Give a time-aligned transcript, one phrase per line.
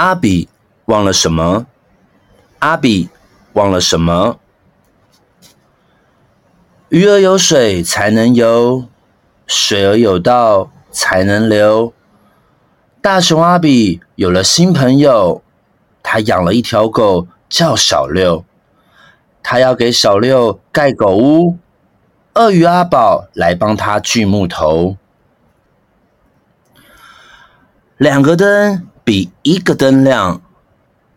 [0.00, 0.48] 阿比
[0.86, 1.66] 忘了什么？
[2.60, 3.10] 阿比
[3.52, 4.38] 忘了什么？
[6.88, 8.86] 鱼儿有水才能游，
[9.46, 11.92] 水儿有道才能流。
[13.02, 15.42] 大熊阿比有了新朋友，
[16.02, 18.46] 他养了一条狗，叫小六。
[19.42, 21.58] 他要给小六盖狗屋。
[22.36, 24.96] 鳄鱼阿宝来帮他锯木头。
[27.98, 30.40] 两个灯比一个灯亮，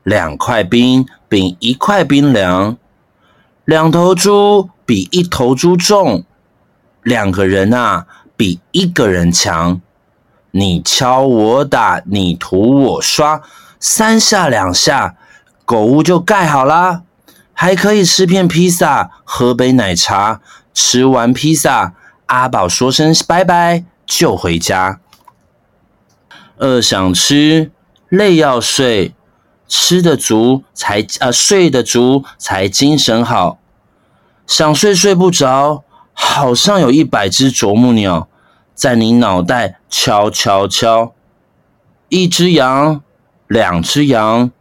[0.01, 2.75] 两块冰比一块冰凉，
[3.65, 6.23] 两头猪比一头猪重，
[7.03, 9.79] 两个人啊比一个人强。
[10.49, 13.43] 你敲我打，你涂我刷，
[13.79, 15.15] 三下两下，
[15.63, 17.03] 狗屋就盖好啦。
[17.53, 20.41] 还可以吃片披萨，喝杯奶茶。
[20.73, 21.93] 吃完披萨，
[22.25, 24.99] 阿宝说声拜拜就回家。
[26.57, 27.71] 饿想吃，
[28.13, 29.15] 累要睡，
[29.67, 33.57] 吃得足才啊，睡得足才精神好。
[34.45, 35.83] 想睡睡不着，
[36.13, 38.27] 好像有一百只啄木鸟。
[38.75, 41.13] 在你脑袋敲敲敲，
[42.09, 43.01] 一只羊，
[43.47, 44.51] 两只羊，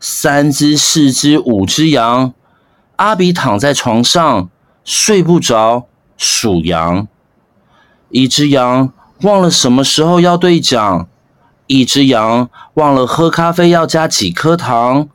[0.00, 2.34] 三只、四只、五只羊。
[2.96, 4.50] 阿比躺在床上
[4.82, 7.06] 睡不着，数羊。
[8.08, 11.08] 一只羊忘了什么时候要对讲，
[11.66, 15.08] 一只羊忘了喝咖啡要加几颗糖，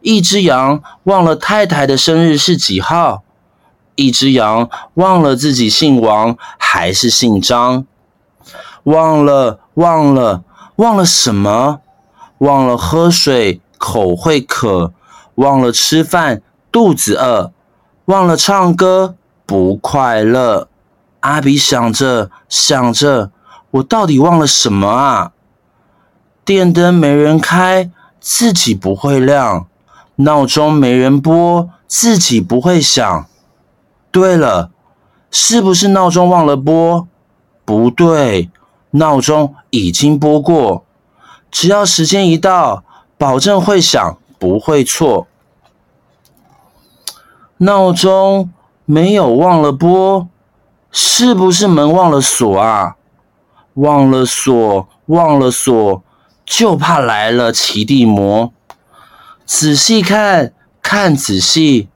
[0.00, 3.22] 一只羊忘了太太的生日是几号。
[3.96, 7.84] 一只羊忘了自己姓王还是姓张，
[8.84, 10.42] 忘了忘了
[10.76, 11.80] 忘了什么？
[12.38, 14.94] 忘了喝水口会渴，
[15.34, 16.40] 忘了吃饭
[16.72, 17.52] 肚子饿，
[18.06, 20.68] 忘了唱歌不快乐。
[21.20, 23.30] 阿比想着想着，
[23.72, 25.32] 我到底忘了什么啊？
[26.44, 29.66] 电灯没人开，自己不会亮；
[30.16, 33.26] 闹钟没人拨，自己不会响。
[34.10, 34.70] 对了，
[35.30, 37.06] 是不是闹钟忘了拨？
[37.64, 38.50] 不对，
[38.92, 40.84] 闹钟已经拨过。
[41.50, 42.82] 只要时间一到，
[43.16, 45.28] 保证会响，不会错。
[47.58, 48.50] 闹钟
[48.84, 50.26] 没有忘了拨，
[50.90, 52.96] 是不是门忘了锁啊？
[53.74, 56.02] 忘了锁，忘了锁，
[56.50, 58.52] 就怕来了奇地魔。
[59.46, 60.52] 仔细看，
[60.82, 61.88] 看仔细。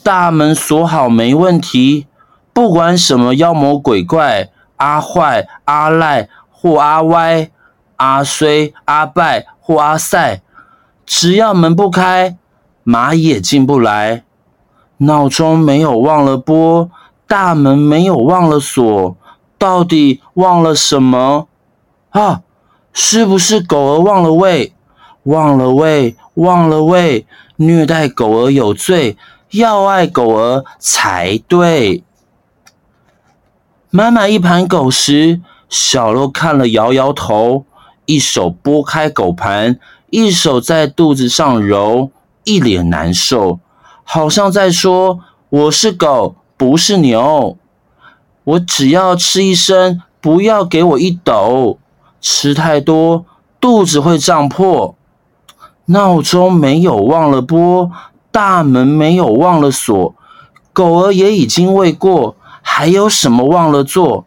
[0.00, 2.06] 大门锁好没问题，
[2.52, 7.50] 不管什么妖魔鬼怪，阿坏、阿赖或阿歪，
[7.96, 10.42] 阿衰、阿败或阿赛，
[11.04, 12.36] 只要门不开，
[12.84, 14.22] 马也进不来。
[14.98, 16.88] 闹钟没有忘了拨，
[17.26, 19.16] 大门没有忘了锁，
[19.58, 21.48] 到底忘了什么？
[22.10, 22.42] 啊，
[22.94, 24.72] 是不是狗儿忘了喂？
[25.24, 29.18] 忘了喂，忘了喂，虐待狗儿有罪。
[29.50, 32.02] 要爱狗儿才对。
[33.90, 37.64] 满满一盘狗食，小鹿看了摇摇头，
[38.06, 39.78] 一手拨开狗盘，
[40.10, 42.10] 一手在肚子上揉，
[42.44, 43.60] 一脸难受，
[44.02, 47.56] 好像在说：“我是狗，不是牛。
[48.44, 51.78] 我只要吃一声，不要给我一斗。
[52.24, 53.26] 吃太多，
[53.60, 54.94] 肚子会胀破。”
[55.86, 57.90] 闹钟没有忘了拨。
[58.32, 60.14] 大门没有忘了锁，
[60.72, 64.24] 狗儿也已经喂过，还有什么忘了做？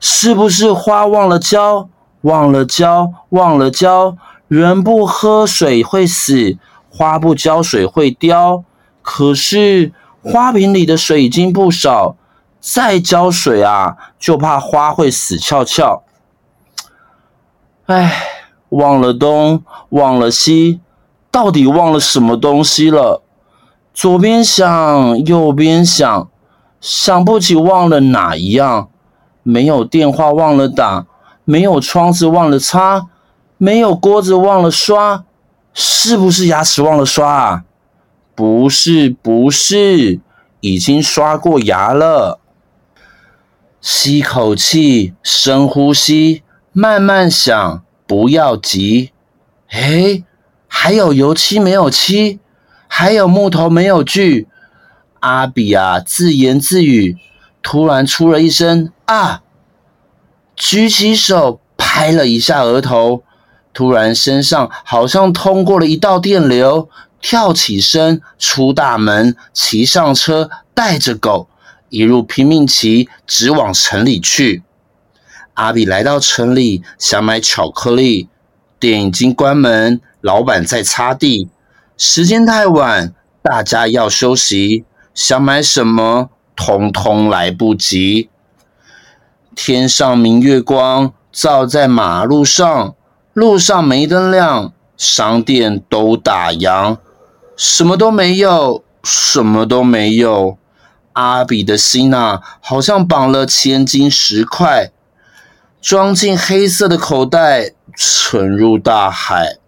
[0.00, 1.90] 是不是花忘了浇？
[2.22, 4.16] 忘了浇，忘了浇。
[4.48, 6.56] 人不喝水会死，
[6.88, 8.64] 花不浇水会凋。
[9.02, 12.16] 可是花瓶里的水已经不少，
[12.58, 16.04] 再浇水啊，就怕花会死翘翘。
[17.86, 18.12] 唉，
[18.70, 20.80] 忘了东，忘了西，
[21.30, 23.22] 到底忘了什么东西了？
[23.94, 26.28] 左边想，右边想，
[26.80, 28.88] 想不起忘了哪一样。
[29.44, 31.06] 没有电话忘了打，
[31.44, 33.06] 没有窗子忘了擦，
[33.56, 35.22] 没有锅子忘了刷，
[35.72, 37.64] 是不是牙齿忘了刷啊？
[38.34, 40.18] 不是，不是，
[40.58, 42.40] 已经刷过牙了。
[43.80, 46.42] 吸口气，深呼吸，
[46.78, 49.10] 慢慢想，不要急。
[49.70, 50.24] 诶，
[50.68, 52.38] 还有油漆没有漆。
[52.86, 54.46] 还有木头没有锯，
[55.20, 57.16] 阿比啊自言自语，
[57.62, 59.40] 突然出了一声啊，
[60.54, 63.22] 举起手拍了一下额头，
[63.72, 66.90] 突然身上好像通过了一道电流，
[67.22, 71.48] 跳起身出大门，骑上车，带着狗
[71.88, 74.62] 一路拼命骑，直往城里去。
[75.56, 78.28] 阿比来到城里，想买巧克力，
[78.78, 81.48] 店已经关门，老板在擦地，
[81.96, 88.28] 时间太晚，大家要休息，想买什么，通通来不及。
[89.54, 92.94] 天上明月光，照在马路上，
[93.32, 96.98] 路上没灯亮，商店都打烊，
[97.56, 100.58] 什么都没有，什么都没有。
[101.14, 104.92] 阿比的心呐，好像绑了千斤石块，
[105.80, 109.58] 装进黑色的口袋，沉入大海。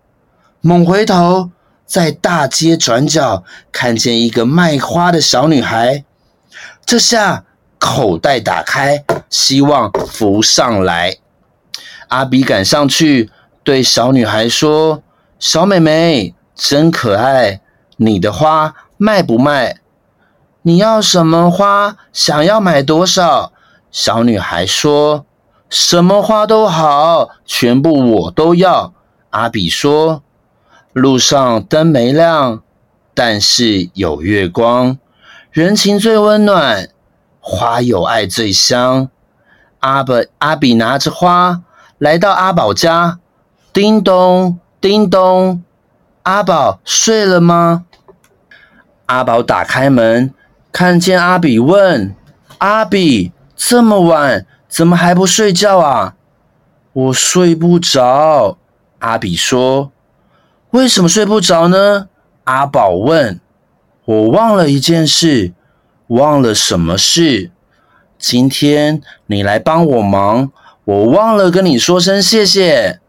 [0.61, 1.51] 猛回头，
[1.87, 6.05] 在大街转角看见一个卖花的小女孩，
[6.85, 7.45] 这下
[7.79, 11.17] 口袋打开，希望浮上来。
[12.09, 13.31] 阿比赶上去，
[13.63, 15.03] 对小女孩说
[15.39, 17.61] ：“小妹妹，真可爱，
[17.99, 19.79] 你的花卖不卖？”
[20.63, 21.97] 你要什么花？
[22.13, 23.53] 想要买多少？
[23.91, 25.25] 小女孩说
[25.69, 28.93] ：“什么花都好，全部我都要。”
[29.31, 30.23] 阿比说
[30.93, 32.63] ：“路上灯没亮，
[33.15, 34.99] 但是有月光，
[35.51, 36.89] 人情最温暖，
[37.41, 39.11] 花有爱最香。”
[39.81, 41.63] 阿宝阿比拿着花
[41.99, 43.19] 来到阿宝家，
[43.73, 45.63] 叮咚叮咚，
[46.23, 47.85] 阿宝睡了吗？
[49.07, 50.35] 阿宝打开门。
[50.71, 52.15] 看见阿比问
[52.59, 56.15] ：“阿比，这么晚怎么还不睡觉啊
[56.93, 58.59] ？”“我睡不着。”
[59.01, 59.93] 阿比说。
[60.71, 62.09] “为什么睡不着呢？”
[62.45, 63.41] 阿宝问。
[64.05, 65.53] “我忘了一件事。
[66.09, 67.51] ”“忘了什么事
[68.19, 70.51] ？”“今天你来帮我忙，
[70.85, 73.01] 我忘了跟你说声谢谢。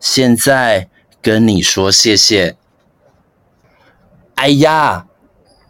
[0.00, 0.88] 现在
[1.22, 2.56] 跟你说谢谢。
[4.36, 5.06] ”“哎呀！”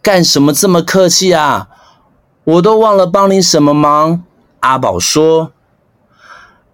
[0.01, 1.67] 干什么这么客气啊？
[2.45, 4.23] 我都忘了帮你什么忙。
[4.59, 5.53] 阿宝说。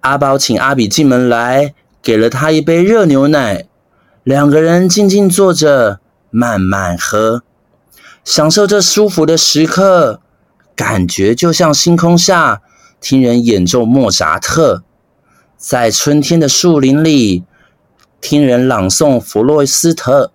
[0.01, 3.68] 阿宝请阿比进门来，给了他一杯热牛奶。
[4.24, 6.00] 两个人静静坐着，
[6.30, 7.44] 慢慢喝，
[8.24, 10.21] 享受这舒服的时刻，
[10.75, 12.62] 感觉就像星空下
[13.00, 14.83] 听人演奏莫扎特，
[15.57, 17.44] 在春天的树林里
[18.21, 20.31] 听人朗诵弗洛斯特。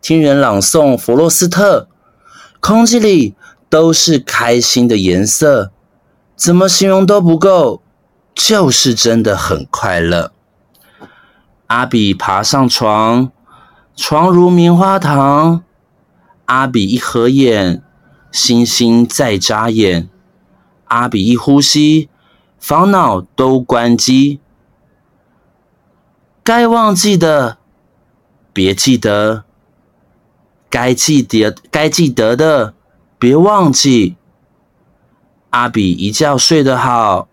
[0.00, 1.88] 听人朗诵弗洛斯特，
[2.60, 3.34] 空气里
[3.68, 5.70] 都是开心的颜色，
[6.44, 7.82] 怎么形容都不够，
[8.34, 10.32] 就是真的很快乐。
[11.68, 13.30] 阿比爬上床，
[13.94, 15.62] 床如棉花糖。
[16.46, 17.80] 阿比一合眼，
[18.32, 20.08] 星星在眨眼。
[20.86, 22.08] 阿比一呼吸，
[22.58, 24.40] 烦恼都关机。
[26.42, 27.58] 该忘记的，
[28.52, 29.44] 别记得。
[30.68, 32.74] 该记得、该记得的，
[33.16, 34.16] 别忘记。
[35.52, 37.28] 阿比一觉睡得好，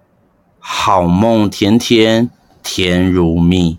[0.60, 2.30] 好梦甜甜，
[2.62, 3.78] 甜如蜜。